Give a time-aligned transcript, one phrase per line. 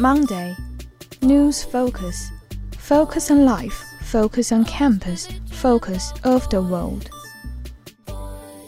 [0.00, 0.56] Monday.
[1.22, 2.32] News focus.
[2.76, 3.84] Focus on life.
[4.02, 5.28] Focus on campus.
[5.52, 7.08] Focus of the world.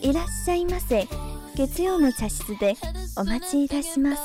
[0.00, 1.08] いらっしゃいませ。
[1.56, 2.74] 月曜の茶室で
[3.16, 4.22] お待ちいたします。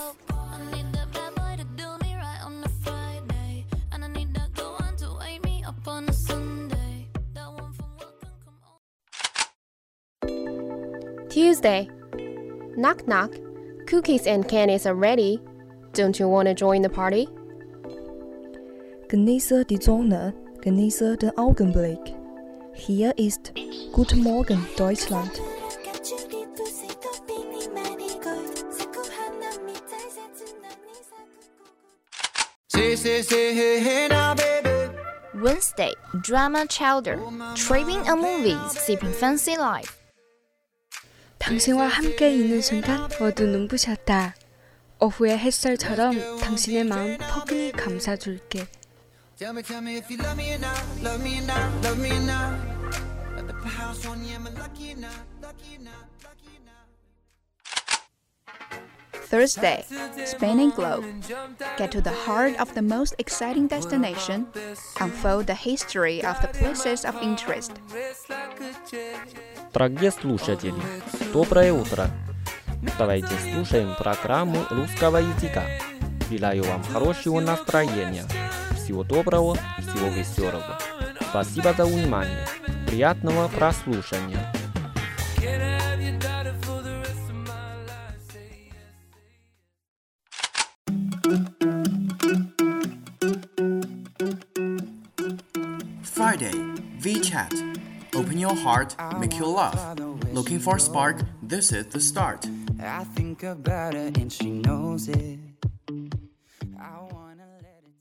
[11.30, 11.90] Tuesday.
[12.78, 13.50] Knock knock.
[13.88, 15.42] Cookies and candies are ready.
[15.94, 17.28] Don't you want to join the party?
[19.10, 22.00] Genieße die Sonne, genieße den Augenblick.
[22.74, 23.52] Hier ist
[23.92, 25.32] Guten Morgen Deutschland.
[35.34, 37.18] Wednesday, drama chowder.
[37.56, 39.98] Tripping on movies, sipping fancy life.
[41.40, 44.36] 당신과 함께 있는 순간 모두 눈부셨다.
[45.04, 48.68] 오후의 햇살처럼 당신의 마음 포근히 감싸줄게.
[59.30, 59.86] Thursday,
[60.26, 61.06] Spain and Globe.
[61.78, 64.48] Get to the heart of the most exciting destination.
[65.00, 67.74] Unfold the history of the places of interest.
[69.72, 70.74] Дорогие слушатели,
[71.32, 72.10] доброе утро!
[72.99, 75.65] Давайте слушаем программу русского языка.
[76.31, 78.25] Желаю вам хорошего настроения.
[78.77, 80.79] Всего доброго, всего веселого.
[81.31, 82.47] Спасибо за внимание.
[82.87, 84.53] Приятного прослушания.
[96.03, 96.53] Friday,
[97.01, 97.53] VChat.
[98.15, 99.79] Open your heart, make you laugh.
[100.33, 101.21] Looking for spark?
[101.43, 102.47] This is the start.
[102.85, 105.39] I think about her and she knows it.
[106.79, 107.95] I wanna let it.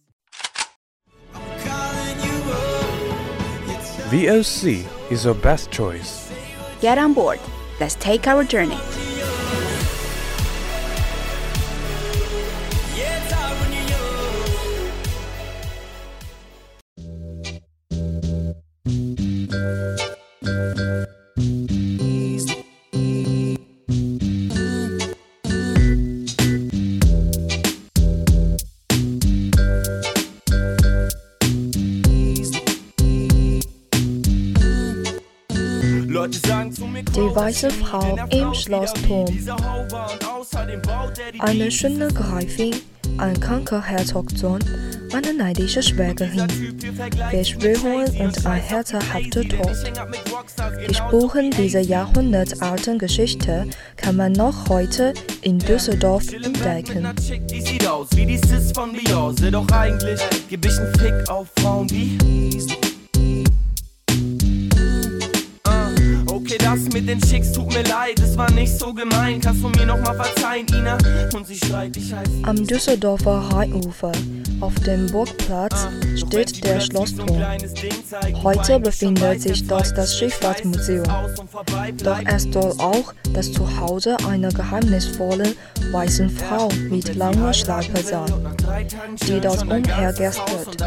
[4.11, 6.31] VOC is your best choice.
[6.81, 7.39] Get on board.
[7.79, 8.77] Let's take our journey.
[37.11, 39.25] Die weiße Frau im Schlossturm.
[41.39, 42.75] Eine schöne Gräfin,
[43.17, 44.59] ein kranker Herzogsohn,
[45.13, 46.47] eine neidische Schwägerin,
[47.29, 49.93] Verschwörungen und ein herzhafter Tod.
[50.89, 57.07] Die Spuren dieser jahrhundertalten Geschichte kann man noch heute in Düsseldorf entdecken.
[57.49, 61.47] Die sieht aus wie die Sis von Beyoncé, doch eigentlich geb ich einen Fick auf
[61.59, 62.17] Frauen wie.
[66.53, 69.41] Okay, das mit den Chicks tut mir leid, es war nicht so gemein.
[69.41, 70.97] Kannst du mir noch mal verzeihen, Ina?
[71.33, 72.27] Und sie schreit, ich heiß.
[72.43, 74.11] Am Düsseldorfer Rheinufer,
[74.59, 77.41] auf dem Burgplatz, steht der Schlossturm.
[78.43, 81.05] Heute befindet sich dort das Schifffahrtsmuseum.
[82.03, 85.55] Doch es soll auch das Zuhause einer geheimnisvollen
[85.91, 88.31] weißen Frau mit langer Schleife sein,
[89.27, 90.77] die dort umhergeistert.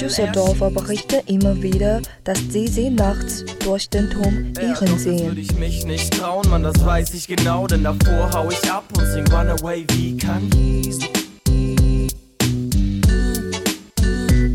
[0.00, 5.36] Düsseldorfer berichten immer wieder, dass sie sie nachts durch den Turm Würde sehen.
[5.36, 9.06] ich mich nicht trauen, man, das weiß ich genau, denn davor hau ich ab und
[9.06, 10.50] sing Runaway wie kann.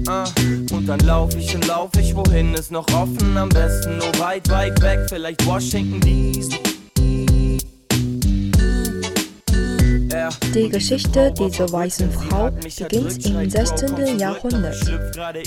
[0.07, 0.25] Ah,
[0.71, 3.37] und dann lauf ich und lauf ich, wohin ist noch offen?
[3.37, 6.78] Am besten nur weit, weit weg, vielleicht Washington DC.
[10.53, 14.19] Die Geschichte dieser weißen Frau beginnt im 16.
[14.19, 14.75] Jahrhundert.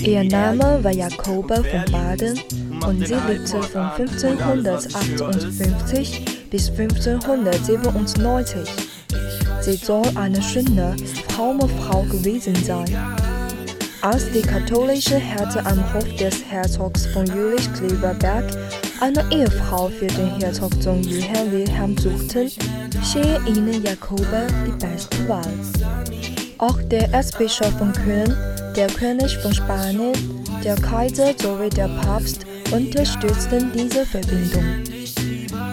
[0.01, 2.39] Ihr Name war Jakobe von Baden
[2.85, 8.59] und sie lebte von 1558 bis 1597.
[9.61, 10.95] Sie soll eine schöne,
[11.29, 12.85] fromme Frau gewesen sein.
[14.01, 18.45] Als die katholische Härte am Hof des Herzogs von Jülich-Kleverberg
[19.03, 22.49] eine Ehefrau für den Herzogsohn Johann Wilhelm suchten,
[23.03, 25.43] schien ihnen Jakobe die beste Wahl.
[26.57, 28.33] Auch der Erzbischof von Köln,
[28.77, 30.13] der König von Spanien,
[30.63, 34.63] der Kaiser sowie der Papst unterstützten diese Verbindung.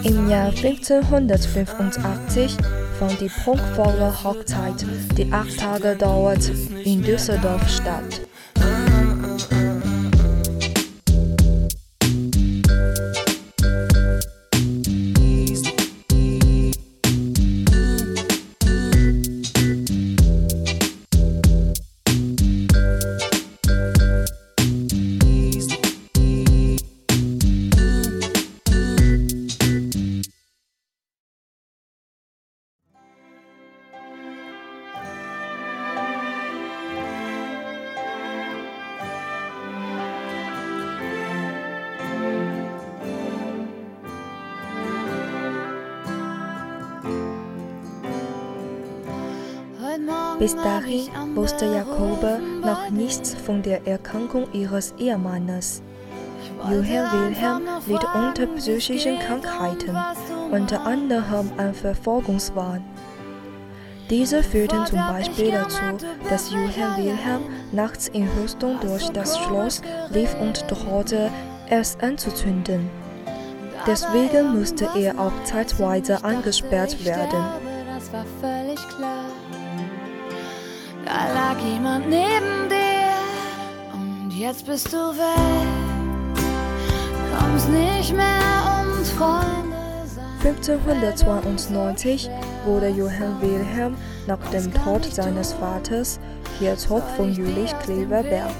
[0.03, 2.57] Im Jahr 1585
[2.99, 4.85] fand die prunkvolle Hochzeit,
[5.17, 6.51] die acht Tage dauert,
[6.83, 8.27] in Düsseldorf statt.
[50.41, 55.83] Bis dahin wusste Jakobe noch nichts von der Erkrankung ihres Ehemannes.
[56.63, 59.95] Johann Wilhelm litt unter psychischen Krankheiten,
[60.51, 62.83] unter anderem an Verfolgungswahn.
[64.09, 70.35] Diese führten zum Beispiel dazu, dass Johann Wilhelm nachts in Rüstung durch das Schloss lief
[70.41, 71.29] und drohte,
[71.69, 72.89] es anzuzünden.
[73.85, 77.45] Deswegen musste er auch zeitweise angesperrt werden.
[81.65, 83.11] Jemand neben dir
[83.93, 85.67] und jetzt bist du weg.
[87.37, 89.61] Kommst nicht mehr und Freunde
[90.43, 92.29] 1592
[92.65, 96.19] wurde Johann Wilhelm nach dem Tod seines Vaters
[96.59, 98.55] Herzog von Jülich-Kleverberg.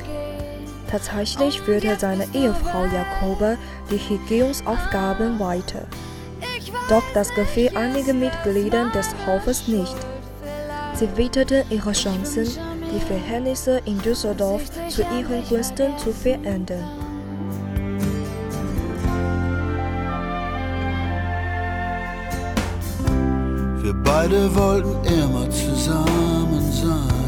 [0.89, 3.57] Tatsächlich führte seine Ehefrau Jakobe
[3.89, 5.87] die Regierungsaufgaben weiter.
[6.87, 9.95] Doch das gefiel einigen Mitgliedern des Hofes nicht.
[10.93, 12.45] Sie witterten ihre Chancen,
[12.91, 16.83] die Verhältnisse in Düsseldorf zu ihren Gunsten zu verändern.
[23.81, 27.21] Wir beide wollten immer zusammen sein.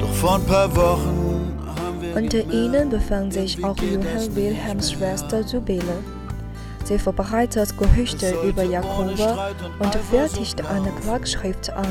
[0.00, 2.16] Doch vor ein paar Wochen haben wir.
[2.16, 6.02] Unter ihnen befand sich auch Johann Wilhelms Schwester Sibylle.
[6.84, 11.86] Sie verbreitet Gerüchte über Jakobe und fertigte eine Klagschrift an.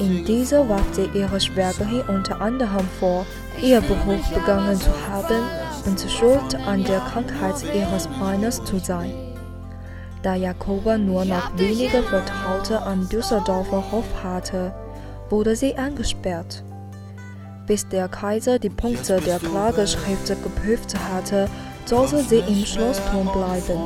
[0.00, 3.26] In dieser warf sie ihre Schwägerin unter anderem vor,
[3.62, 5.42] ihr Beruf begangen zu haben
[5.84, 9.12] und schuld an der Krankheit ihres Mannes zu sein.
[10.22, 14.74] Da Jakobe nur noch wenige Vertraute am Düsseldorfer Hof hatte,
[15.30, 16.64] wurde sie angesperrt.
[17.66, 21.48] Bis der Kaiser die Punkte der Klageschrift geprüft hatte,
[21.84, 23.80] sollte sie im Schlossturm bleiben.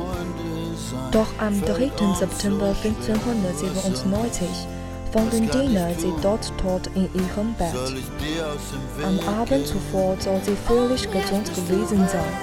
[1.11, 1.91] Doch am 3.
[2.17, 4.47] September 1597
[5.13, 7.75] fanden Diener sie dort tot in ihrem Bett.
[9.03, 12.33] Am Abend zuvor soll sie völlig gesund gewesen sein.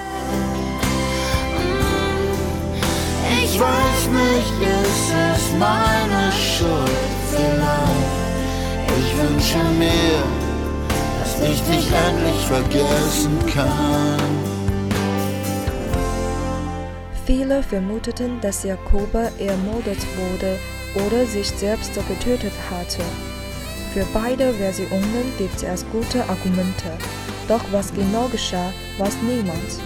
[3.43, 6.91] Ich weiß nicht, ist es meine Schuld
[7.29, 8.21] vielleicht.
[8.97, 10.23] Ich wünsche mir,
[11.19, 14.50] dass ich dich endlich vergessen kann.
[17.33, 20.59] Viele vermuteten, dass Jakobe ermordet wurde
[20.95, 23.01] oder sich selbst getötet hatte.
[23.93, 26.91] Für beide Versionen gibt es gute Argumente,
[27.47, 29.79] doch was genau geschah, weiß niemand.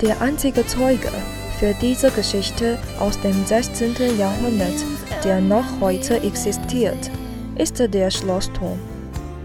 [0.00, 1.10] Der einzige Zeuge
[1.58, 3.96] für diese Geschichte aus dem 16.
[4.16, 4.84] Jahrhundert,
[5.24, 7.10] der noch heute existiert,
[7.56, 8.78] ist der Schlossturm.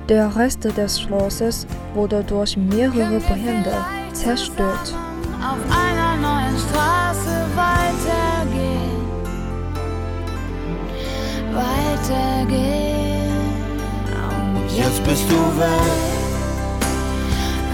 [0.08, 1.66] Der Rest des Schlosses
[1.96, 3.74] wurde durch mehrere Brände
[4.14, 4.94] zerstört.
[12.10, 13.32] Weitergehen.
[14.56, 15.70] Und Jetzt bist du weg.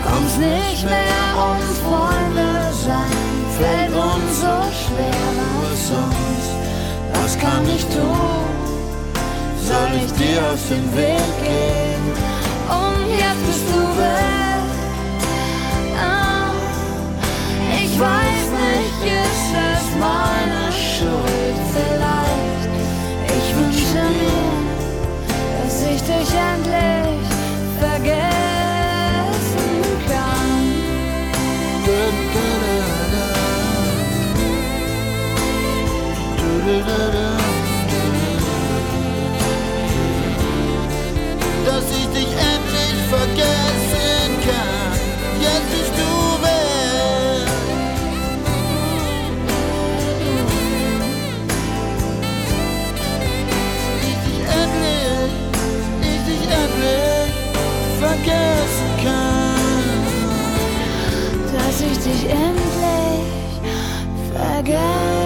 [0.03, 3.11] kommst nicht mehr und Freunde sein.
[3.57, 5.27] Fällt uns so schwer,
[5.61, 6.51] was sonst?
[7.13, 8.47] Was kann ich tun?
[9.61, 12.03] Soll ich dir aus dem Weg gehen?
[12.69, 14.50] Und jetzt bist du weg.
[62.11, 63.61] dich endlich
[64.33, 65.20] vergessen.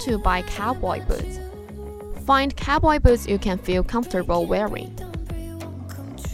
[0.00, 1.38] To buy cowboy boots.
[2.24, 4.96] Find cowboy boots you can feel comfortable wearing.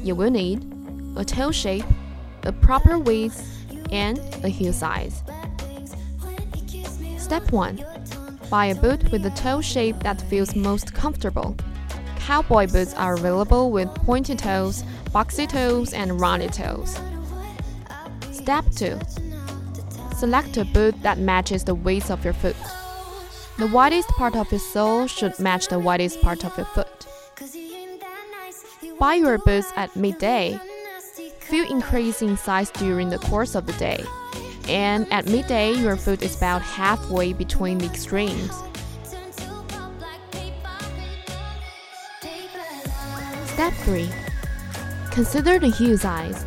[0.02, 0.64] You will need
[1.16, 1.84] a toe shape,
[2.44, 3.42] a proper width,
[3.92, 5.22] and a heel size.
[7.18, 7.84] Step 1.
[8.50, 11.56] Buy a boot with a toe shape that feels most comfortable.
[12.20, 16.98] Cowboy boots are available with pointed toes, boxy toes, and rounded toes.
[18.30, 18.98] Step 2.
[20.16, 22.56] Select a boot that matches the width of your foot.
[23.58, 27.06] The widest part of your sole should match the widest part of your foot.
[28.98, 30.60] Buy your boots at midday.
[31.40, 34.04] Feel increase in size during the course of the day.
[34.68, 38.52] And at midday, your foot is about halfway between the extremes.
[43.46, 44.10] Step 3.
[45.12, 46.44] Consider the heel size.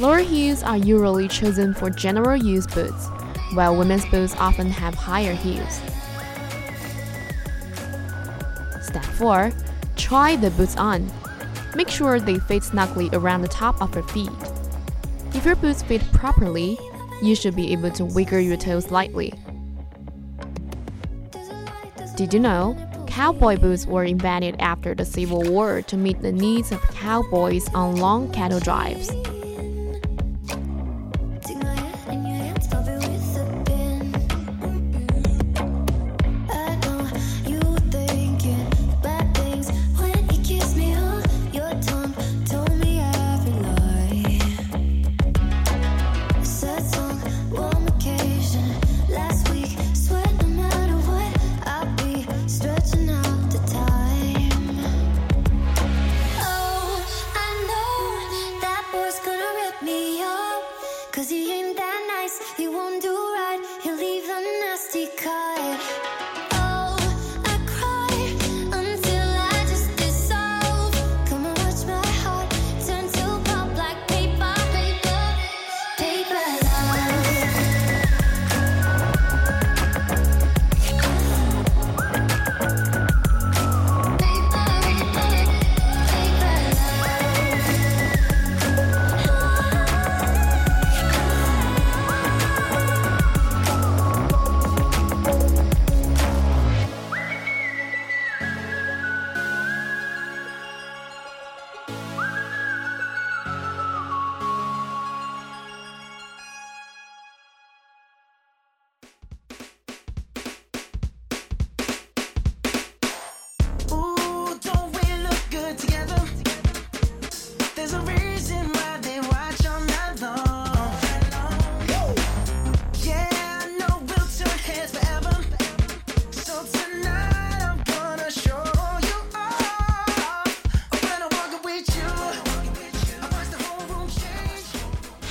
[0.00, 3.08] Lower heels are usually chosen for general use boots,
[3.52, 5.82] while women's boots often have higher heels.
[9.18, 9.52] 4.
[9.96, 11.10] Try the boots on.
[11.74, 14.30] Make sure they fit snugly around the top of your feet.
[15.34, 16.78] If your boots fit properly,
[17.20, 19.34] you should be able to wiggle your toes lightly.
[22.16, 22.76] Did you know?
[23.06, 27.96] Cowboy boots were invented after the Civil War to meet the needs of cowboys on
[27.96, 29.10] long cattle drives.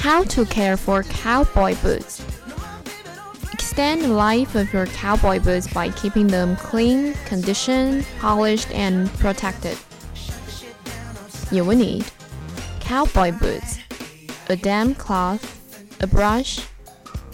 [0.08, 2.26] How to care for cowboy boots.
[3.52, 9.78] Extend the life of your cowboy boots by keeping them clean, conditioned, polished, and protected.
[11.52, 12.06] You will need
[12.80, 13.80] cowboy boots,
[14.48, 15.44] a damp cloth,
[16.02, 16.66] a brush,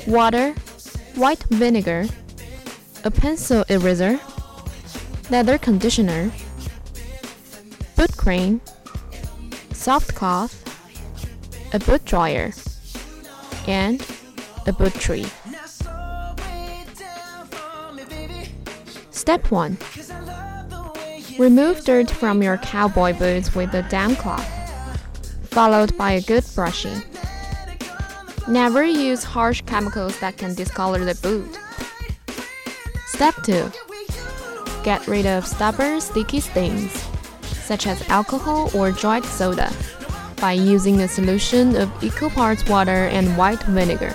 [0.07, 0.53] water,
[1.13, 2.07] white vinegar,
[3.03, 4.19] a pencil eraser,
[5.29, 6.31] leather conditioner,
[7.95, 8.61] boot cream,
[9.73, 10.62] soft cloth,
[11.73, 12.53] a boot dryer,
[13.67, 14.05] and
[14.67, 15.25] a boot tree.
[19.09, 19.77] Step 1.
[21.39, 24.47] Remove dirt from your cowboy boots with a damp cloth,
[25.49, 27.01] followed by a good brushing.
[28.47, 31.57] Never use harsh chemicals that can discolor the boot.
[33.07, 33.71] Step 2.
[34.83, 36.91] Get rid of stubborn, sticky stains,
[37.41, 39.71] such as alcohol or dried soda,
[40.43, 44.13] by using a solution of equal parts water and white vinegar.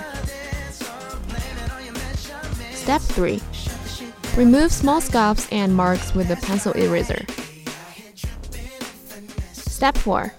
[2.71, 3.41] Step 3.
[4.37, 7.25] Remove small scuffs and marks with a pencil eraser.
[9.53, 10.31] Step 4.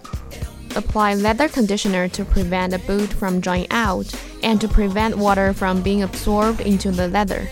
[0.76, 4.06] Apply leather conditioner to prevent the boot from drying out
[4.44, 7.50] and to prevent water from being absorbed into the leather.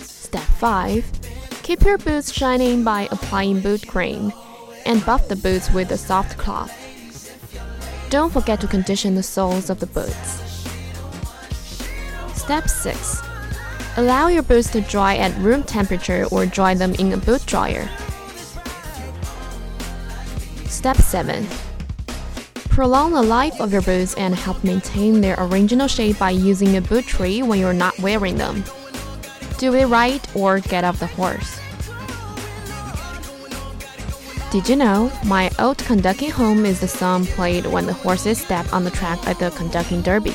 [0.00, 1.04] Step 5.
[1.64, 4.32] Keep your boots shining by applying boot cream
[4.88, 6.74] and buff the boots with a soft cloth.
[8.10, 10.42] Don't forget to condition the soles of the boots.
[12.34, 13.22] Step 6.
[13.98, 17.88] Allow your boots to dry at room temperature or dry them in a boot dryer.
[20.64, 21.46] Step 7.
[22.70, 26.80] Prolong the life of your boots and help maintain their original shape by using a
[26.80, 28.64] boot tree when you're not wearing them.
[29.58, 31.57] Do it right or get off the horse.
[34.50, 38.72] Did you know My Old Kentucky Home is the song played when the horses step
[38.72, 40.32] on the track at the Kentucky Derby?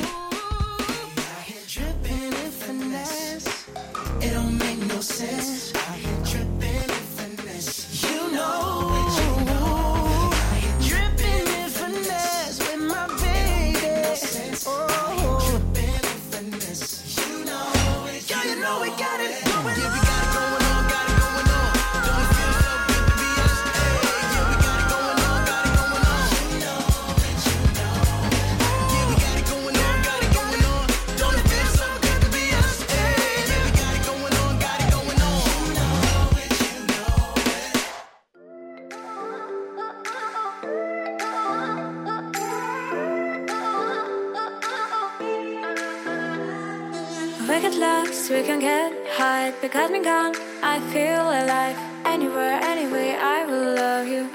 [47.54, 50.34] We get lost, we can get high because me gone.
[50.60, 51.78] I feel alive.
[52.04, 54.28] Anywhere, anyway, I will love you.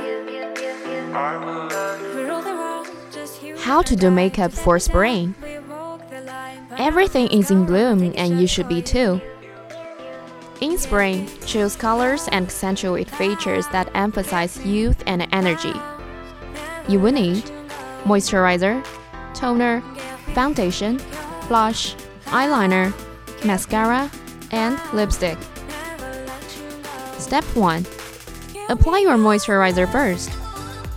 [1.14, 2.24] I will love you.
[2.42, 3.58] The world, just you.
[3.58, 5.36] How to do makeup for spring.
[6.78, 9.20] Everything is in bloom and you should be too.
[10.62, 15.74] In spring, choose colors and accentuate features that emphasize youth and energy.
[16.88, 17.44] You will need
[18.06, 18.82] moisturizer,
[19.34, 19.82] toner,
[20.34, 21.02] foundation,
[21.50, 21.96] blush,
[22.28, 22.94] eyeliner,
[23.44, 24.10] mascara,
[24.52, 25.38] and lipstick.
[27.18, 27.86] Step 1.
[28.70, 30.32] Apply your moisturizer first.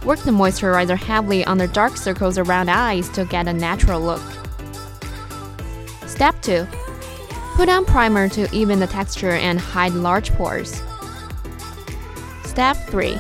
[0.05, 4.23] Work the moisturizer heavily on the dark circles around eyes to get a natural look.
[6.07, 6.67] Step 2.
[7.55, 10.83] Put on primer to even the texture and hide large pores.
[12.45, 13.17] Step 3.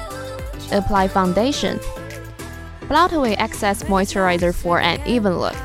[0.72, 1.78] Apply foundation.
[2.88, 5.56] Blot away excess moisturizer for an even look.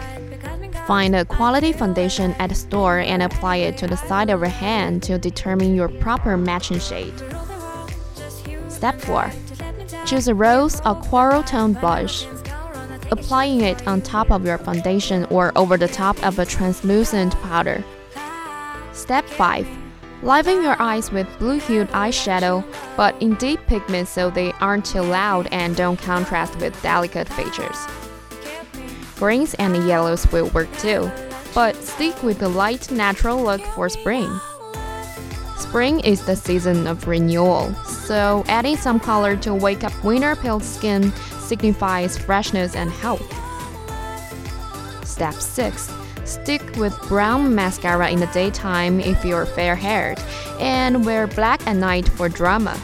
[0.87, 4.47] Find a quality foundation at a store and apply it to the side of your
[4.47, 7.13] hand to determine your proper matching shade.
[8.69, 9.29] Step 4.
[10.05, 12.25] Choose a rose or coral tone blush.
[13.11, 17.83] Applying it on top of your foundation or over the top of a translucent powder.
[18.93, 19.67] Step 5.
[20.23, 22.63] Liven your eyes with blue hued eyeshadow,
[22.95, 27.75] but in deep pigment so they aren't too loud and don't contrast with delicate features.
[29.17, 31.11] Greens and yellows will work too,
[31.55, 34.29] but stick with the light natural look for spring.
[35.57, 40.59] Spring is the season of renewal, so adding some color to wake up winter pale
[40.59, 43.25] skin signifies freshness and health.
[45.05, 45.91] Step 6.
[46.23, 50.19] Stick with brown mascara in the daytime if you're fair haired,
[50.59, 52.79] and wear black at night for drama.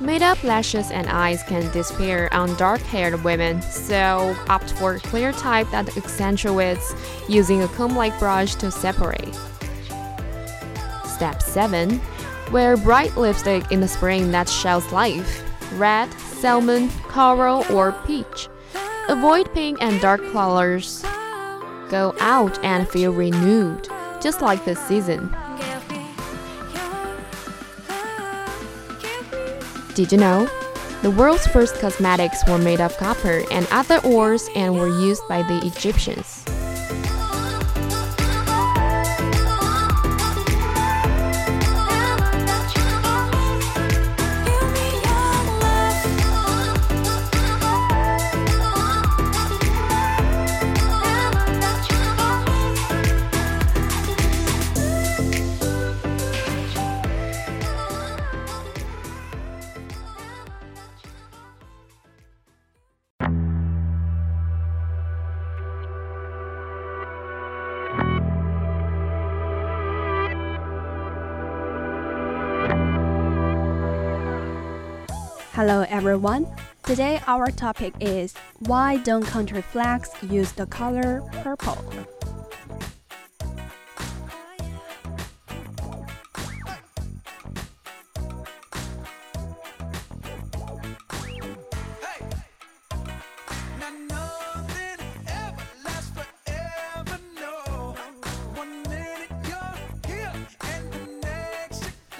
[0.00, 5.00] Made up lashes and eyes can disappear on dark haired women, so opt for a
[5.00, 6.94] clear type that accentuates
[7.28, 9.34] using a comb like brush to separate.
[11.04, 12.00] Step 7.
[12.50, 15.44] Wear bright lipstick in the spring that shows life
[15.78, 18.48] red, salmon, coral, or peach.
[19.10, 21.02] Avoid pink and dark colors.
[21.90, 23.86] Go out and feel renewed,
[24.20, 25.34] just like this season.
[30.00, 30.48] Did you know?
[31.02, 35.42] The world's first cosmetics were made of copper and other ores and were used by
[35.42, 36.42] the Egyptians.
[75.60, 76.46] Hello everyone.
[76.84, 81.76] Today our topic is why don't country flags use the color purple?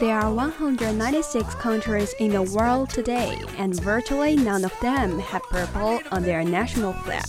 [0.00, 6.00] There are 196 countries in the world today, and virtually none of them have purple
[6.10, 7.26] on their national flag.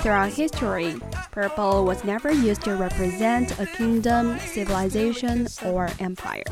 [0.00, 0.96] Throughout history,
[1.30, 6.44] purple was never used to represent a kingdom, civilization, or empire.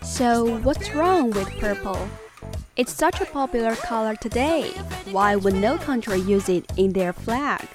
[0.00, 2.08] So, what's wrong with purple?
[2.80, 4.70] It's such a popular color today.
[5.12, 7.68] Why would no country use it in their flag?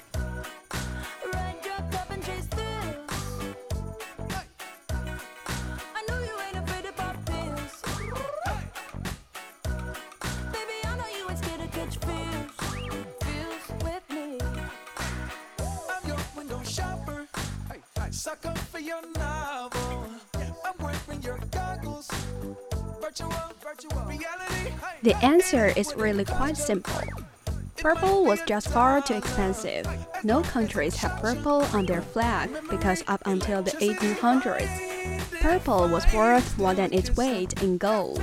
[18.72, 20.10] For your novel.
[20.34, 22.10] I'm wearing your goggles.
[23.00, 23.55] Virtual.
[25.02, 27.00] The answer is really quite simple.
[27.76, 29.86] Purple was just far too expensive.
[30.24, 36.58] No countries have purple on their flag because up until the 1800s, purple was worth
[36.58, 38.22] more than its weight in gold.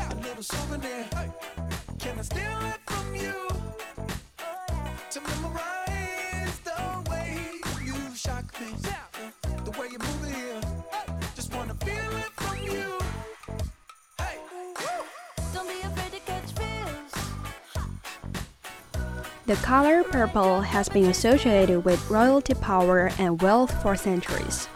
[19.54, 24.68] The color purple has been associated with royalty power and wealth for centuries.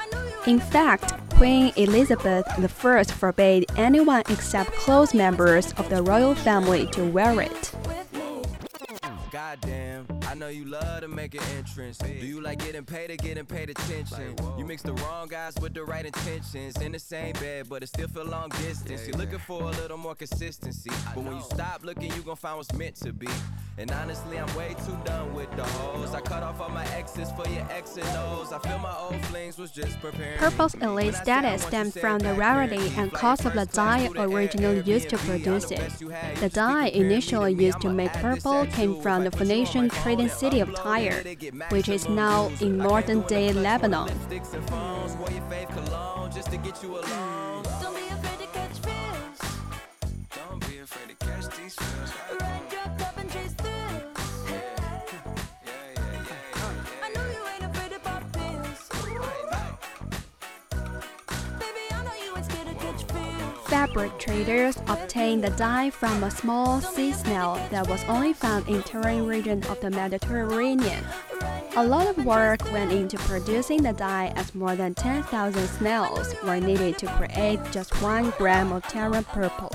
[0.46, 7.04] In fact, Queen Elizabeth I forbade anyone except close members of the royal family to
[7.10, 7.72] wear it.
[9.32, 10.06] Goddamn,
[10.38, 11.98] know you love to make an entrance.
[11.98, 14.36] Do you like getting paid or getting paid attention?
[14.58, 17.88] You mix the wrong guys with the right intentions in the same bed, but it
[17.88, 19.08] still feel long distance.
[19.08, 22.58] You're looking for a little more consistency, but when you stop looking, you gon' find
[22.58, 23.28] what's meant to be.
[23.80, 26.16] And honestly, I'm way too done with the hoes.
[26.16, 28.52] I cut off all my exes for your X and O's.
[28.52, 30.40] I feel my old flings was just preparing.
[30.40, 35.18] Purple's elite status stemmed from the rarity and cost of the dye originally used to
[35.20, 35.92] produce it.
[36.40, 41.24] The dye initially used to make purple came from the Phoenician trading city of Tyre,
[41.70, 44.08] which is now in modern day Lebanon.
[50.30, 52.47] Don't be afraid to catch feels.
[63.78, 68.82] Fabric traders obtained the dye from a small sea snail that was only found in
[68.82, 71.06] Tyrian region of the Mediterranean.
[71.76, 76.60] A lot of work went into producing the dye as more than 10,000 snails were
[76.60, 79.72] needed to create just one gram of Tyrian purple.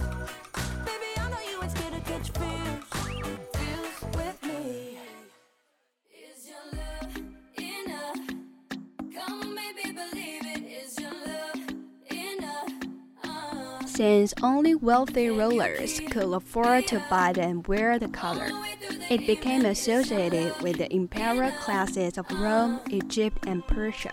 [14.03, 18.51] Since only wealthy rulers could afford to buy and wear the color,
[19.09, 24.11] it became associated with the imperial classes of Rome, Egypt, and Persia.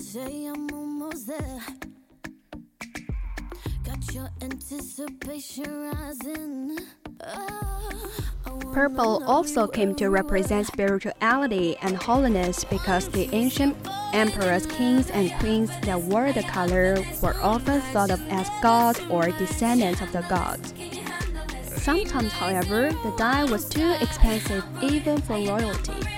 [0.00, 1.60] Say I'm almost there.
[8.72, 13.76] Purple also came to represent spirituality and holiness because the ancient
[14.12, 19.30] emperors, kings, and queens that wore the color were often thought of as gods or
[19.32, 20.74] descendants of the gods.
[21.64, 26.17] Sometimes, however, the dye was too expensive even for royalty.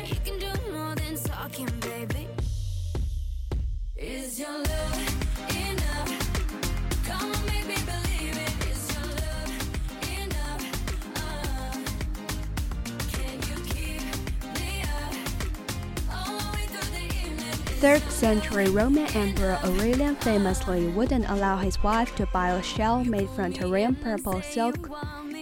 [17.81, 23.31] 3rd century Roman Emperor Aurelian famously wouldn't allow his wife to buy a shell made
[23.31, 24.91] from Tyrian purple silk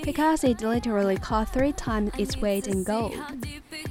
[0.04, 3.18] because it literally cost three times its weight in gold.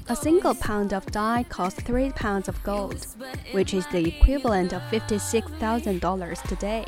[0.07, 3.05] A single pound of dye costs three pounds of gold,
[3.51, 6.85] which is the equivalent of $56,000 today.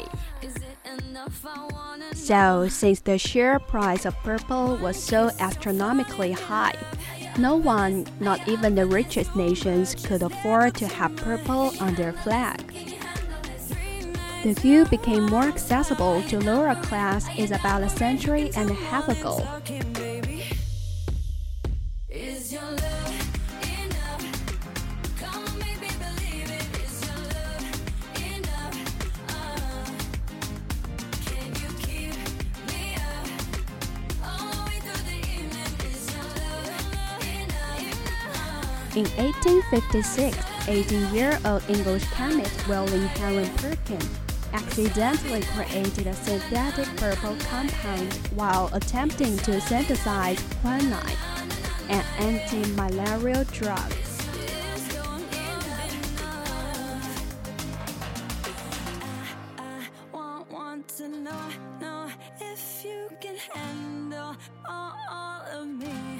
[2.13, 6.75] So, since the share price of purple was so astronomically high,
[7.37, 12.73] no one, not even the richest nations, could afford to have purple on their flag.
[14.43, 19.09] The hue became more accessible to lower class is about a century and a half
[19.09, 19.45] ago.
[39.71, 44.01] 1856, 18-year-old English chemist William Henry Perkin
[44.51, 51.17] accidentally created a synthetic purple compound while attempting to synthesize quinine,
[51.89, 53.93] an anti-malarial drug.
[62.41, 64.35] if you can handle
[64.67, 66.19] all, all of me.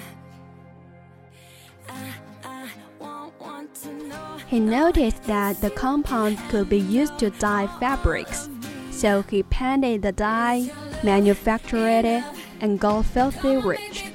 [4.47, 8.49] He noticed that the compound could be used to dye fabrics,
[8.91, 10.71] so he painted the dye,
[11.03, 12.23] manufactured it,
[12.59, 14.05] and got filthy rich.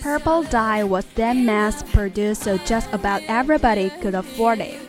[0.00, 4.87] Purple dye was then mass produced so just about everybody could afford it.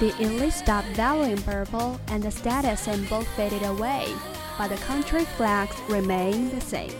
[0.00, 4.08] The elite stopped valuing purple and the status symbol faded away,
[4.56, 6.96] but the country flags remained the same.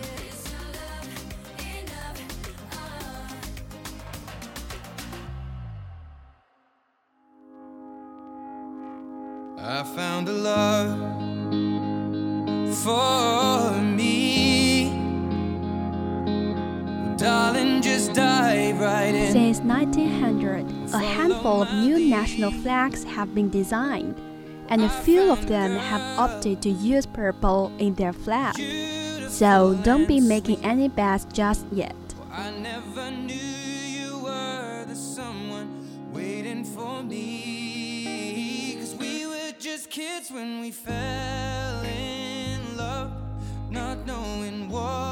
[21.40, 24.14] Handful of new national flags have been designed,
[24.68, 28.55] and a few of them have opted to use purple in their flag.
[29.29, 31.96] So don't be making any bets just yet.
[39.90, 43.11] Kids when we fell in love,
[43.70, 45.10] not knowing what